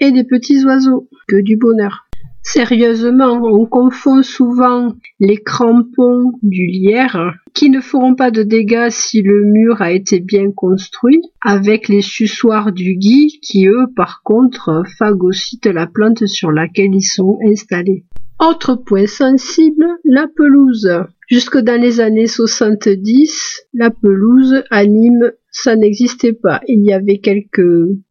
et 0.00 0.10
des 0.10 0.24
petits 0.24 0.64
oiseaux. 0.64 1.08
Que 1.28 1.40
du 1.40 1.56
bonheur. 1.56 2.09
Sérieusement, 2.42 3.40
on 3.44 3.66
confond 3.66 4.22
souvent 4.22 4.94
les 5.20 5.36
crampons 5.36 6.32
du 6.42 6.66
lierre, 6.66 7.34
qui 7.54 7.70
ne 7.70 7.80
feront 7.80 8.14
pas 8.14 8.30
de 8.30 8.42
dégâts 8.42 8.88
si 8.90 9.22
le 9.22 9.44
mur 9.44 9.82
a 9.82 9.92
été 9.92 10.20
bien 10.20 10.50
construit, 10.50 11.20
avec 11.42 11.88
les 11.88 12.02
sussoirs 12.02 12.72
du 12.72 12.94
gui, 12.94 13.40
qui 13.42 13.66
eux, 13.66 13.86
par 13.94 14.22
contre, 14.24 14.82
phagocytent 14.98 15.66
la 15.66 15.86
plante 15.86 16.26
sur 16.26 16.50
laquelle 16.50 16.94
ils 16.94 17.02
sont 17.02 17.38
installés. 17.46 18.04
Autre 18.40 18.74
point 18.74 19.06
sensible, 19.06 19.86
la 20.04 20.26
pelouse. 20.26 20.90
Jusque 21.28 21.58
dans 21.58 21.80
les 21.80 22.00
années 22.00 22.26
70, 22.26 23.66
la 23.74 23.90
pelouse 23.90 24.62
anime, 24.70 25.32
ça 25.50 25.76
n'existait 25.76 26.32
pas. 26.32 26.62
Il 26.66 26.82
y 26.84 26.92
avait 26.92 27.18
quelques 27.18 27.60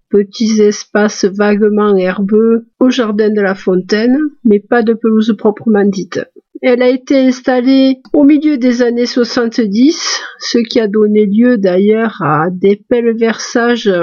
petits 0.09 0.61
espaces 0.61 1.25
vaguement 1.25 1.95
herbeux 1.95 2.65
au 2.79 2.89
jardin 2.89 3.29
de 3.29 3.41
la 3.41 3.55
fontaine, 3.55 4.17
mais 4.43 4.59
pas 4.59 4.83
de 4.83 4.93
pelouse 4.93 5.35
proprement 5.37 5.85
dite. 5.85 6.19
Elle 6.61 6.81
a 6.81 6.89
été 6.89 7.17
installée 7.17 8.01
au 8.11 8.25
milieu 8.25 8.57
des 8.57 8.81
années 8.81 9.05
70, 9.05 10.21
ce 10.39 10.57
qui 10.57 10.79
a 10.79 10.87
donné 10.87 11.25
lieu 11.25 11.57
d'ailleurs 11.57 12.21
à 12.21 12.49
des 12.51 12.75
pèleversages 12.75 13.93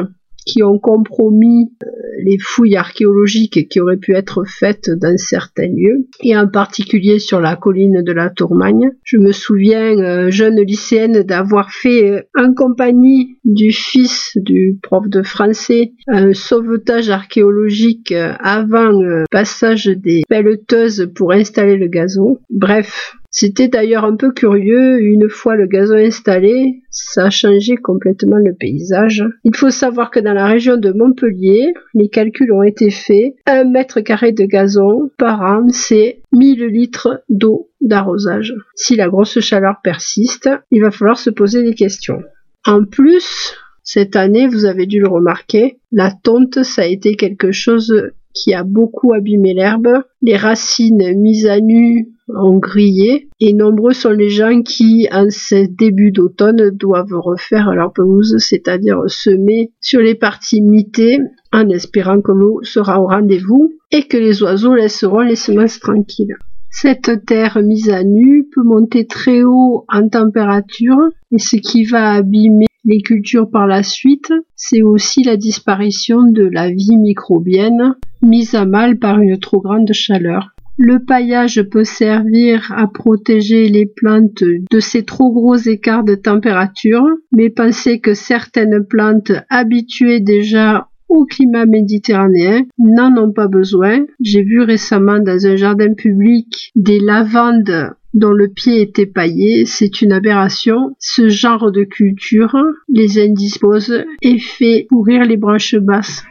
qui 0.47 0.63
ont 0.63 0.79
compromis 0.79 1.73
euh, 1.83 1.87
les 2.25 2.39
fouilles 2.39 2.77
archéologiques 2.77 3.69
qui 3.69 3.81
auraient 3.81 3.97
pu 3.97 4.15
être 4.15 4.45
faites 4.47 4.89
dans 4.91 5.19
certains 5.19 5.67
lieux, 5.67 6.09
et 6.23 6.37
en 6.37 6.49
particulier 6.49 7.19
sur 7.19 7.41
la 7.41 7.57
colline 7.57 8.03
de 8.03 8.13
la 8.13 8.31
Tourmagne. 8.31 8.93
Je 9.03 9.19
me 9.19 9.33
souviens, 9.33 9.99
euh, 9.99 10.31
jeune 10.31 10.61
lycéenne, 10.61 11.23
d'avoir 11.23 11.73
fait 11.73 12.11
euh, 12.11 12.21
en 12.39 12.55
compagnie 12.55 13.39
du 13.45 13.73
fils 13.73 14.33
du 14.37 14.79
prof 14.83 15.09
de 15.09 15.23
français 15.23 15.93
un 16.07 16.33
sauvetage 16.33 17.11
archéologique 17.11 18.13
avant 18.13 18.91
le 18.91 19.25
passage 19.31 19.87
des 19.87 20.23
pelleteuses 20.29 21.11
pour 21.15 21.33
installer 21.33 21.77
le 21.77 21.89
gazon. 21.89 22.39
Bref, 22.51 23.17
c'était 23.39 23.69
d'ailleurs 23.69 24.07
un 24.07 24.17
peu 24.17 24.33
curieux, 24.33 24.99
une 24.99 25.29
fois 25.29 25.57
le 25.57 25.67
gazon 25.67 25.97
installé, 25.97 26.81
ça 26.89 27.27
a 27.27 27.31
changé 27.31 27.77
complètement 27.77 28.39
le 28.39 28.55
paysage. 28.55 29.23
Il 29.45 29.55
faut 29.55 29.69
savoir 29.69 30.11
que 30.11 30.21
dans 30.21 30.33
la 30.33 30.47
région 30.47 30.79
de 30.79 30.91
Montpellier, 30.91 31.75
les 31.93 32.09
calculs 32.09 32.51
ont 32.51 32.63
été 32.63 32.91
faits, 32.91 33.35
un 33.45 33.65
mètre 33.65 34.01
carré 34.01 34.33
de 34.33 34.47
gazon 34.47 35.11
par 35.19 35.43
an, 35.43 35.67
c'est 35.69 36.23
1000 36.33 36.65
litres 36.69 37.23
d'eau 37.29 37.69
d'arrosage. 37.83 38.55
Si 38.75 38.97
la 38.97 39.11
grosse 39.11 39.39
chaleur 39.41 39.81
persiste, 39.85 40.49
il 40.71 40.81
va 40.81 40.91
falloir 40.91 41.19
se 41.19 41.29
poser 41.29 41.63
des 41.63 41.75
questions. 41.75 42.23
En 42.65 42.87
plus, 42.87 43.55
cette 43.83 44.17
année, 44.17 44.47
vous 44.47 44.65
avez 44.65 44.87
dû 44.87 44.99
le 44.99 45.09
remarquer, 45.09 45.77
la 45.93 46.11
tonte, 46.11 46.63
ça 46.63 46.83
a 46.83 46.87
été 46.87 47.17
quelque 47.17 47.53
chose 47.53 48.13
qui 48.33 48.55
a 48.55 48.65
beaucoup 48.65 49.13
abîmé 49.13 49.53
l'herbe. 49.53 49.89
Les 50.23 50.37
racines 50.37 51.13
mises 51.21 51.47
à 51.47 51.61
nu 51.61 52.16
ont 52.29 52.59
grillé 52.59 53.29
et 53.41 53.53
nombreux 53.53 53.93
sont 53.93 54.11
les 54.11 54.31
gens 54.31 54.63
qui, 54.63 55.09
en 55.13 55.27
ce 55.31 55.67
début 55.77 56.11
d'automne, 56.11 56.71
doivent 56.71 57.13
refaire 57.13 57.73
leur 57.75 57.93
pelouse, 57.93 58.37
c'est-à-dire 58.39 58.99
semer 59.07 59.73
sur 59.81 60.01
les 60.01 60.15
parties 60.15 60.63
mitées 60.63 61.19
en 61.53 61.69
espérant 61.69 62.21
que 62.21 62.33
l'eau 62.33 62.61
sera 62.63 63.01
au 63.01 63.07
rendez-vous 63.07 63.73
et 63.93 64.07
que 64.09 64.17
les 64.17 64.43
oiseaux 64.43 64.75
laisseront 64.75 65.21
les 65.21 65.37
semences 65.37 65.79
tranquilles. 65.81 66.37
Cette 66.71 67.25
terre 67.25 67.59
mise 67.63 67.89
à 67.89 68.05
nu 68.05 68.49
peut 68.55 68.63
monter 68.63 69.07
très 69.07 69.43
haut 69.43 69.87
en 69.89 70.09
température 70.09 70.99
et 71.33 71.39
ce 71.39 71.57
qui 71.57 71.85
va 71.85 72.13
abîmer 72.13 72.67
les 72.85 73.01
cultures 73.01 73.51
par 73.51 73.67
la 73.67 73.83
suite, 73.83 74.33
c'est 74.55 74.83
aussi 74.83 75.25
la 75.25 75.37
disparition 75.37 76.23
de 76.23 76.45
la 76.45 76.71
vie 76.71 76.97
microbienne 76.99 77.97
mise 78.23 78.55
à 78.55 78.65
mal 78.65 78.99
par 78.99 79.21
une 79.21 79.39
trop 79.39 79.61
grande 79.61 79.93
chaleur. 79.93 80.56
Le 80.79 80.99
paillage 80.99 81.63
peut 81.71 81.85
servir 81.85 82.71
à 82.77 82.87
protéger 82.87 83.69
les 83.69 83.87
plantes 83.87 84.45
de 84.45 84.81
ces 84.81 85.05
trop 85.05 85.33
gros 85.33 85.57
écarts 85.57 86.05
de 86.05 86.15
température, 86.15 87.07
mais 87.33 87.49
pensez 87.49 88.01
que 88.01 88.13
certaines 88.13 88.85
plantes 88.85 89.33
habituées 89.49 90.21
déjà 90.21 90.89
au 91.09 91.25
climat 91.25 91.65
méditerranéen 91.65 92.65
n'en 92.79 93.17
ont 93.17 93.33
pas 93.33 93.49
besoin. 93.49 94.05
J'ai 94.21 94.43
vu 94.43 94.61
récemment 94.61 95.19
dans 95.19 95.47
un 95.47 95.57
jardin 95.57 95.95
public 95.95 96.73
des 96.75 97.01
lavandes 97.01 97.95
dont 98.13 98.33
le 98.33 98.49
pied 98.49 98.81
était 98.81 99.07
paillé, 99.07 99.67
c'est 99.67 100.01
une 100.01 100.13
aberration. 100.13 100.97
Ce 100.99 101.29
genre 101.29 101.71
de 101.71 101.85
culture 101.85 102.57
les 102.89 103.19
indispose 103.19 104.05
et 104.23 104.39
fait 104.39 104.87
pourrir 104.89 105.25
les 105.25 105.37
branches 105.37 105.77
basses. 105.77 106.25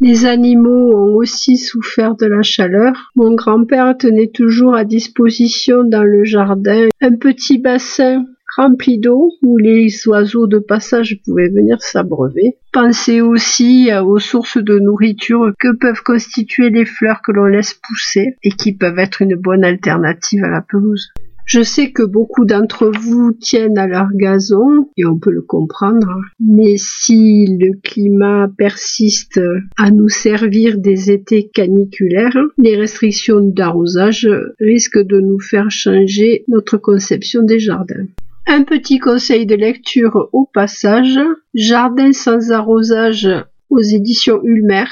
Les 0.00 0.26
animaux 0.26 0.92
ont 0.92 1.14
aussi 1.14 1.56
souffert 1.56 2.16
de 2.16 2.26
la 2.26 2.42
chaleur. 2.42 3.10
Mon 3.14 3.34
grand-père 3.34 3.96
tenait 3.96 4.30
toujours 4.32 4.74
à 4.74 4.84
disposition 4.84 5.84
dans 5.84 6.02
le 6.02 6.24
jardin 6.24 6.88
un 7.00 7.16
petit 7.16 7.58
bassin 7.58 8.24
rempli 8.56 8.98
d'eau 8.98 9.32
où 9.42 9.56
les 9.56 9.88
oiseaux 10.06 10.46
de 10.46 10.58
passage 10.58 11.20
pouvaient 11.24 11.48
venir 11.48 11.82
s'abreuver. 11.82 12.56
Pensez 12.72 13.20
aussi 13.20 13.90
aux 13.94 14.18
sources 14.18 14.58
de 14.58 14.78
nourriture 14.78 15.52
que 15.58 15.74
peuvent 15.76 16.02
constituer 16.04 16.70
les 16.70 16.84
fleurs 16.84 17.20
que 17.22 17.32
l'on 17.32 17.46
laisse 17.46 17.74
pousser 17.74 18.36
et 18.42 18.50
qui 18.50 18.74
peuvent 18.74 18.98
être 18.98 19.22
une 19.22 19.36
bonne 19.36 19.64
alternative 19.64 20.44
à 20.44 20.50
la 20.50 20.60
pelouse. 20.60 21.08
Je 21.46 21.62
sais 21.62 21.92
que 21.92 22.02
beaucoup 22.02 22.44
d'entre 22.44 22.90
vous 22.90 23.32
tiennent 23.32 23.78
à 23.78 23.86
leur 23.86 24.08
gazon, 24.14 24.88
et 24.96 25.04
on 25.04 25.18
peut 25.18 25.30
le 25.30 25.42
comprendre, 25.42 26.20
mais 26.40 26.76
si 26.78 27.46
le 27.46 27.78
climat 27.82 28.48
persiste 28.56 29.40
à 29.76 29.90
nous 29.90 30.08
servir 30.08 30.78
des 30.78 31.10
étés 31.10 31.50
caniculaires, 31.52 32.38
les 32.58 32.76
restrictions 32.76 33.40
d'arrosage 33.40 34.28
risquent 34.58 35.04
de 35.04 35.20
nous 35.20 35.38
faire 35.38 35.70
changer 35.70 36.44
notre 36.48 36.78
conception 36.78 37.42
des 37.42 37.58
jardins. 37.58 38.06
Un 38.46 38.62
petit 38.62 38.98
conseil 38.98 39.46
de 39.46 39.54
lecture 39.54 40.28
au 40.32 40.48
passage, 40.52 41.18
Jardin 41.54 42.12
sans 42.12 42.52
arrosage 42.52 43.28
aux 43.70 43.80
éditions 43.80 44.40
Ulmer, 44.44 44.84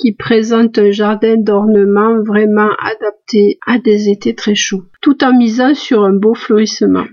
qui 0.00 0.12
présente 0.12 0.78
un 0.78 0.90
jardin 0.90 1.36
d'ornement 1.36 2.22
vraiment 2.22 2.70
adapté 2.78 3.58
à 3.66 3.78
des 3.78 4.08
étés 4.08 4.34
très 4.34 4.54
chauds, 4.54 4.84
tout 5.02 5.22
en 5.22 5.36
misant 5.36 5.74
sur 5.74 6.04
un 6.04 6.12
beau 6.12 6.34
fleurissement. 6.34 7.04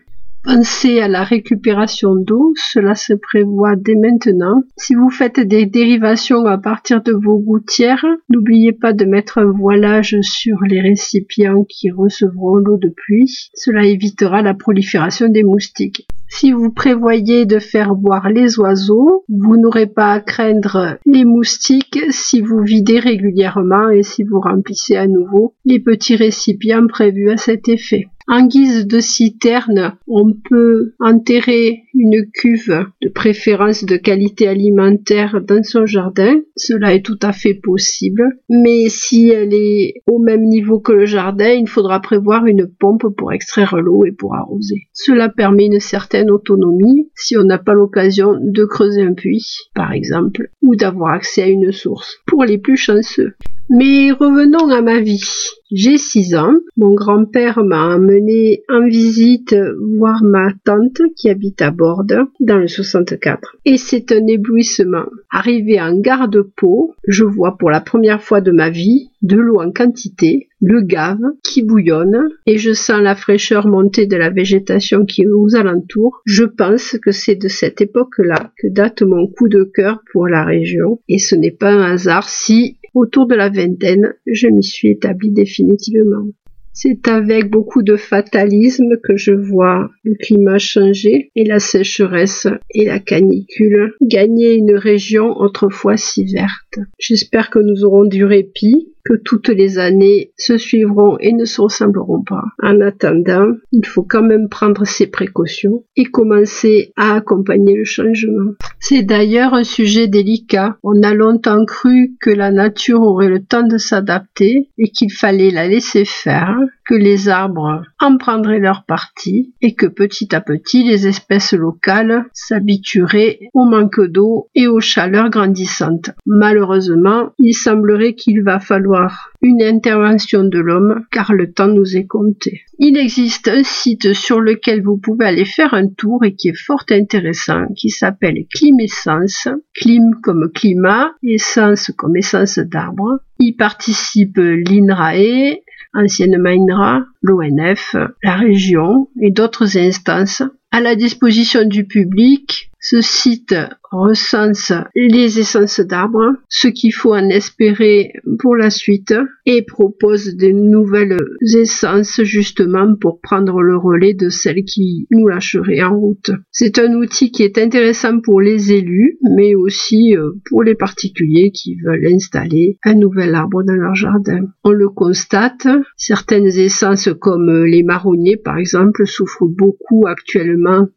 Pensez 0.43 1.01
à 1.01 1.09
la 1.09 1.25
récupération 1.25 2.15
d'eau, 2.15 2.53
cela 2.55 2.95
se 2.95 3.13
prévoit 3.13 3.75
dès 3.75 3.95
maintenant. 3.95 4.63
Si 4.77 4.95
vous 4.95 5.09
faites 5.09 5.41
des 5.41 5.65
dérivations 5.65 6.45
à 6.45 6.57
partir 6.57 7.03
de 7.03 7.11
vos 7.11 7.37
gouttières, 7.37 8.05
n'oubliez 8.29 8.71
pas 8.71 8.93
de 8.93 9.03
mettre 9.03 9.39
un 9.39 9.51
voilage 9.51 10.15
sur 10.21 10.57
les 10.65 10.79
récipients 10.79 11.65
qui 11.67 11.91
recevront 11.91 12.55
l'eau 12.55 12.77
de 12.77 12.87
pluie. 12.87 13.49
Cela 13.55 13.85
évitera 13.85 14.41
la 14.41 14.53
prolifération 14.53 15.27
des 15.27 15.43
moustiques. 15.43 16.07
Si 16.29 16.51
vous 16.51 16.71
prévoyez 16.71 17.45
de 17.45 17.59
faire 17.59 17.95
boire 17.95 18.29
les 18.29 18.59
oiseaux, 18.59 19.23
vous 19.29 19.57
n'aurez 19.57 19.87
pas 19.87 20.13
à 20.13 20.19
craindre 20.19 20.97
les 21.05 21.25
moustiques 21.25 21.99
si 22.09 22.41
vous 22.41 22.61
videz 22.61 22.99
régulièrement 22.99 23.89
et 23.89 24.03
si 24.03 24.23
vous 24.23 24.39
remplissez 24.39 24.95
à 24.95 25.07
nouveau 25.07 25.55
les 25.65 25.79
petits 25.79 26.15
récipients 26.15 26.87
prévus 26.87 27.31
à 27.31 27.37
cet 27.37 27.67
effet. 27.69 28.07
En 28.29 28.45
guise 28.45 28.85
de 28.87 28.99
citerne, 28.99 29.93
on 30.05 30.33
peut 30.33 30.93
enterrer 30.99 31.83
une 31.93 32.29
cuve 32.33 32.85
de 33.01 33.07
préférence 33.07 33.85
de 33.85 33.95
qualité 33.95 34.49
alimentaire 34.49 35.39
dans 35.41 35.63
son 35.63 35.85
jardin. 35.85 36.35
Cela 36.57 36.93
est 36.93 37.05
tout 37.05 37.19
à 37.21 37.31
fait 37.31 37.53
possible. 37.53 38.37
Mais 38.49 38.89
si 38.89 39.29
elle 39.29 39.53
est 39.53 39.93
au 40.07 40.19
même 40.19 40.43
niveau 40.43 40.81
que 40.81 40.91
le 40.91 41.05
jardin, 41.05 41.51
il 41.51 41.69
faudra 41.69 42.01
prévoir 42.01 42.45
une 42.47 42.67
pompe 42.67 43.07
pour 43.15 43.31
extraire 43.31 43.77
l'eau 43.77 44.05
et 44.05 44.11
pour 44.11 44.35
arroser. 44.35 44.87
Cela 44.91 45.29
permet 45.29 45.67
une 45.67 45.79
certaine 45.79 46.29
autonomie 46.29 47.09
si 47.15 47.37
on 47.37 47.45
n'a 47.45 47.57
pas 47.57 47.73
l'occasion 47.73 48.37
de 48.41 48.65
creuser 48.65 49.03
un 49.03 49.13
puits, 49.13 49.69
par 49.73 49.93
exemple, 49.93 50.49
ou 50.61 50.75
d'avoir 50.75 51.13
accès 51.13 51.43
à 51.43 51.47
une 51.47 51.71
source. 51.71 52.17
Pour 52.25 52.43
les 52.43 52.57
plus 52.57 52.77
chanceux. 52.77 53.35
Mais 53.69 54.11
revenons 54.11 54.69
à 54.69 54.81
ma 54.81 55.01
vie. 55.01 55.23
J'ai 55.69 55.97
6 55.97 56.35
ans. 56.35 56.53
Mon 56.77 56.93
grand-père 56.93 57.61
m'a 57.65 57.93
amené 57.93 58.63
en 58.69 58.87
visite 58.87 59.53
voir 59.97 60.23
ma 60.23 60.53
tante 60.63 61.01
qui 61.17 61.29
habite 61.29 61.61
à 61.61 61.71
Bordes 61.71 62.19
dans 62.39 62.57
le 62.57 62.67
64. 62.67 63.57
Et 63.65 63.77
c'est 63.77 64.13
un 64.13 64.25
éblouissement. 64.27 65.07
Arrivé 65.29 65.81
en 65.81 65.99
gare 65.99 66.29
de 66.29 66.39
Pau, 66.41 66.95
je 67.05 67.25
vois 67.25 67.57
pour 67.57 67.69
la 67.69 67.81
première 67.81 68.23
fois 68.23 68.39
de 68.39 68.51
ma 68.51 68.69
vie 68.69 69.09
de 69.21 69.35
l'eau 69.35 69.59
en 69.59 69.71
quantité, 69.71 70.47
le 70.61 70.81
gave 70.81 71.19
qui 71.43 71.63
bouillonne 71.63 72.29
et 72.45 72.57
je 72.57 72.71
sens 72.71 73.01
la 73.01 73.15
fraîcheur 73.15 73.67
monter 73.67 74.05
de 74.05 74.15
la 74.15 74.29
végétation 74.29 75.05
qui 75.05 75.23
est 75.23 75.27
aux 75.27 75.55
alentours. 75.55 76.21
Je 76.25 76.45
pense 76.45 76.97
que 77.01 77.11
c'est 77.11 77.35
de 77.35 77.47
cette 77.47 77.81
époque-là 77.81 78.51
que 78.57 78.67
date 78.67 79.01
mon 79.01 79.27
coup 79.27 79.49
de 79.49 79.63
cœur 79.63 80.01
pour 80.11 80.27
la 80.27 80.45
région 80.45 80.99
et 81.09 81.19
ce 81.19 81.35
n'est 81.35 81.51
pas 81.51 81.71
un 81.71 81.91
hasard 81.93 82.29
si 82.29 82.77
Autour 82.97 83.27
de 83.27 83.35
la 83.35 83.49
vingtaine, 83.49 84.15
je 84.25 84.47
m'y 84.47 84.63
suis 84.63 84.89
établie 84.89 85.29
définitivement. 85.29 86.25
C'est 86.73 87.07
avec 87.07 87.47
beaucoup 87.47 87.83
de 87.83 87.95
fatalisme 87.95 88.97
que 89.03 89.15
je 89.15 89.33
vois 89.33 89.91
le 90.03 90.15
climat 90.15 90.57
changer 90.57 91.29
et 91.35 91.43
la 91.43 91.59
sécheresse 91.59 92.47
et 92.73 92.85
la 92.85 92.97
canicule 92.97 93.93
gagner 94.01 94.55
une 94.55 94.75
région 94.75 95.29
autrefois 95.37 95.95
si 95.95 96.25
verte. 96.25 96.79
J'espère 96.97 97.51
que 97.51 97.59
nous 97.59 97.85
aurons 97.85 98.05
du 98.05 98.25
répit 98.25 98.95
que 99.07 99.13
toutes 99.23 99.47
les 99.47 99.79
années 99.79 100.31
se 100.37 100.57
suivront 100.57 101.17
et 101.21 101.31
ne 101.31 101.45
se 101.45 101.61
ressembleront 101.61 102.23
pas. 102.23 102.43
En 102.61 102.81
attendant, 102.81 103.47
il 103.71 103.85
faut 103.85 104.03
quand 104.03 104.21
même 104.21 104.49
prendre 104.49 104.85
ses 104.85 105.07
précautions 105.07 105.85
et 105.95 106.03
commencer 106.03 106.91
à 106.97 107.13
accompagner 107.13 107.75
le 107.77 107.85
changement. 107.85 108.51
C'est 108.79 109.03
d'ailleurs 109.03 109.53
un 109.53 109.63
sujet 109.63 110.07
délicat. 110.07 110.77
On 110.83 111.01
a 111.03 111.13
longtemps 111.13 111.63
cru 111.63 112.17
que 112.19 112.29
la 112.29 112.51
nature 112.51 113.01
aurait 113.01 113.29
le 113.29 113.43
temps 113.43 113.65
de 113.65 113.77
s'adapter 113.77 114.69
et 114.77 114.89
qu'il 114.89 115.11
fallait 115.13 115.51
la 115.51 115.67
laisser 115.67 116.03
faire, 116.03 116.57
que 116.85 116.95
les 116.95 117.29
arbres 117.29 117.83
en 118.01 118.17
prendraient 118.17 118.59
leur 118.59 118.83
partie 118.83 119.53
et 119.61 119.73
que 119.73 119.87
petit 119.87 120.35
à 120.35 120.41
petit 120.41 120.83
les 120.83 121.07
espèces 121.07 121.53
locales 121.53 122.25
s'habitueraient 122.33 123.39
au 123.53 123.63
manque 123.63 124.05
d'eau 124.05 124.49
et 124.53 124.67
aux 124.67 124.81
chaleurs 124.81 125.29
grandissantes. 125.29 126.11
Malheureusement, 126.25 127.29
il 127.39 127.53
semblerait 127.53 128.13
qu'il 128.13 128.43
va 128.43 128.59
falloir 128.59 128.96
une 129.41 129.61
intervention 129.61 130.43
de 130.43 130.59
l'homme 130.59 131.05
car 131.11 131.33
le 131.33 131.51
temps 131.51 131.67
nous 131.67 131.95
est 131.95 132.07
compté. 132.07 132.61
Il 132.79 132.97
existe 132.97 133.47
un 133.47 133.63
site 133.63 134.13
sur 134.13 134.39
lequel 134.39 134.81
vous 134.83 134.97
pouvez 134.97 135.25
aller 135.25 135.45
faire 135.45 135.73
un 135.73 135.87
tour 135.87 136.23
et 136.23 136.35
qui 136.35 136.49
est 136.49 136.57
fort 136.57 136.83
intéressant 136.89 137.65
qui 137.75 137.89
s'appelle 137.89 138.45
Climessence. 138.53 139.47
Clim 139.73 140.15
comme 140.21 140.51
climat, 140.53 141.11
essence 141.23 141.91
comme 141.97 142.15
essence 142.15 142.59
d'arbre. 142.59 143.19
Y 143.39 143.53
participe 143.53 144.37
l'INRAE, 144.37 145.57
anciennement 145.93 146.49
INRA, 146.49 147.05
l'ONF, 147.21 147.95
la 148.23 148.35
région 148.35 149.09
et 149.21 149.31
d'autres 149.31 149.77
instances 149.77 150.43
à 150.71 150.81
la 150.81 150.95
disposition 150.95 151.63
du 151.63 151.85
public 151.85 152.66
ce 152.79 153.01
site 153.01 153.55
recense 153.91 154.73
les 154.95 155.39
essences 155.39 155.79
d'arbres, 155.79 156.33
ce 156.49 156.67
qu'il 156.67 156.93
faut 156.93 157.13
en 157.13 157.29
espérer 157.29 158.11
pour 158.39 158.55
la 158.55 158.69
suite, 158.69 159.13
et 159.45 159.61
propose 159.61 160.35
de 160.35 160.49
nouvelles 160.49 161.17
essences 161.41 162.21
justement 162.23 162.95
pour 162.99 163.21
prendre 163.21 163.61
le 163.61 163.77
relais 163.77 164.13
de 164.13 164.29
celles 164.29 164.63
qui 164.65 165.07
nous 165.11 165.27
lâcheraient 165.27 165.81
en 165.81 165.97
route. 165.97 166.31
C'est 166.51 166.79
un 166.79 166.93
outil 166.95 167.31
qui 167.31 167.43
est 167.43 167.57
intéressant 167.57 168.19
pour 168.19 168.41
les 168.41 168.73
élus, 168.73 169.17
mais 169.35 169.55
aussi 169.55 170.15
euh, 170.15 170.31
pour 170.49 170.63
les 170.63 170.75
particuliers 170.75 171.51
qui 171.51 171.77
veulent 171.83 172.07
installer 172.13 172.77
un 172.83 172.95
nouvel 172.95 173.35
arbre 173.35 173.63
dans 173.63 173.73
leur 173.73 173.95
jardin. 173.95 174.41
On 174.63 174.71
le 174.71 174.89
constate, 174.89 175.67
certaines 175.95 176.47
essences 176.47 177.09
comme 177.19 177.65
les 177.65 177.83
marronniers 177.83 178.37
par 178.37 178.57
exemple 178.57 179.05
souffrent 179.05 179.47
beaucoup 179.47 180.07
actuellement 180.07 180.87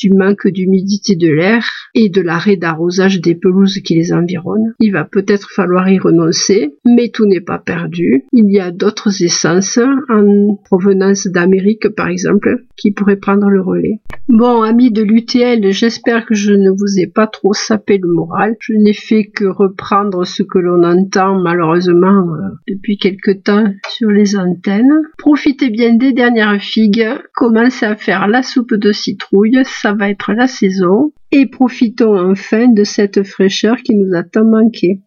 du 0.00 0.10
manque 0.10 0.48
d'humidité 0.48 1.14
de 1.14 1.28
l'air 1.28 1.64
et 1.94 2.08
de 2.08 2.20
l'arrêt 2.20 2.56
d'arrosage 2.56 3.20
des 3.20 3.34
pelouses 3.34 3.80
qui 3.84 3.94
les 3.94 4.12
environnent. 4.12 4.74
Il 4.80 4.92
va 4.92 5.04
peut-être 5.04 5.50
falloir 5.50 5.88
y 5.88 5.98
renoncer, 5.98 6.74
mais 6.86 7.10
tout 7.10 7.26
n'est 7.26 7.40
pas 7.40 7.58
perdu. 7.58 8.24
Il 8.32 8.50
y 8.50 8.60
a 8.60 8.70
d'autres 8.70 9.22
essences 9.22 9.78
en 10.08 10.56
provenance 10.64 11.26
d'Amérique 11.26 11.88
par 11.90 12.08
exemple 12.08 12.64
qui 12.76 12.92
pourraient 12.92 13.16
prendre 13.16 13.48
le 13.48 13.60
relais. 13.60 14.00
Bon, 14.28 14.62
amis 14.62 14.90
de 14.90 15.02
l'UTL, 15.02 15.72
j'espère 15.72 16.24
que 16.24 16.34
je 16.34 16.52
ne 16.52 16.70
vous 16.70 16.98
ai 16.98 17.06
pas 17.06 17.26
trop 17.26 17.52
sapé 17.52 17.98
le 17.98 18.08
moral. 18.08 18.56
Je 18.60 18.72
n'ai 18.74 18.94
fait 18.94 19.24
que 19.24 19.44
reprendre 19.44 20.24
ce 20.24 20.42
que 20.42 20.58
l'on 20.58 20.82
entend 20.84 21.38
malheureusement 21.38 22.28
euh, 22.34 22.48
depuis 22.68 22.96
quelque 22.96 23.32
temps 23.32 23.64
sur 23.88 24.08
les 24.08 24.36
antennes. 24.36 25.02
Profitez 25.18 25.70
bien 25.70 25.94
des 25.94 26.12
dernières 26.12 26.60
figues, 26.62 27.06
commencez 27.34 27.84
à 27.84 27.96
faire 27.96 28.28
la 28.28 28.42
soupe 28.42 28.74
de 28.74 28.92
citrouille, 28.92 29.62
va 29.94 30.10
être 30.10 30.32
la 30.32 30.46
saison, 30.46 31.12
et 31.32 31.46
profitons 31.46 32.18
enfin 32.18 32.68
de 32.68 32.84
cette 32.84 33.22
fraîcheur 33.22 33.76
qui 33.78 33.94
nous 33.94 34.14
a 34.16 34.22
tant 34.22 34.44
manqué. 34.44 35.02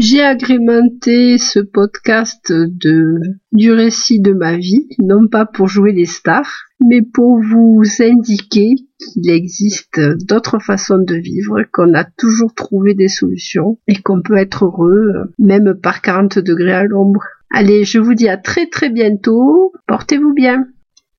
J'ai 0.00 0.22
agrémenté 0.22 1.38
ce 1.38 1.60
podcast 1.60 2.50
de, 2.50 3.20
du 3.52 3.70
récit 3.70 4.20
de 4.20 4.32
ma 4.32 4.56
vie, 4.56 4.88
non 4.98 5.28
pas 5.28 5.46
pour 5.46 5.68
jouer 5.68 5.92
les 5.92 6.04
stars, 6.04 6.64
mais 6.80 7.00
pour 7.02 7.40
vous 7.40 7.82
indiquer 8.00 8.74
qu'il 8.98 9.30
existe 9.30 10.00
d'autres 10.26 10.58
façons 10.58 10.98
de 10.98 11.14
vivre, 11.14 11.62
qu'on 11.72 11.94
a 11.94 12.04
toujours 12.04 12.54
trouvé 12.54 12.94
des 12.94 13.08
solutions 13.08 13.78
et 13.86 13.94
qu'on 13.96 14.20
peut 14.20 14.36
être 14.36 14.64
heureux 14.64 15.32
même 15.38 15.74
par 15.80 16.02
40 16.02 16.40
degrés 16.40 16.74
à 16.74 16.84
l'ombre. 16.84 17.22
Allez, 17.52 17.84
je 17.84 18.00
vous 18.00 18.14
dis 18.14 18.28
à 18.28 18.36
très 18.36 18.66
très 18.66 18.90
bientôt. 18.90 19.72
Portez-vous 19.86 20.34
bien. 20.34 20.66